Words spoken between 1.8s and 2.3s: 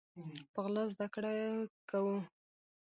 کوو